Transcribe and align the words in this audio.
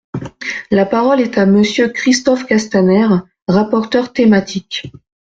La 0.71 0.87
parole 0.87 1.21
est 1.21 1.37
à 1.37 1.45
Monsieur 1.45 1.87
Christophe 1.89 2.47
Castaner, 2.47 3.05
rapporteur 3.47 4.11
thématique. 4.13 4.91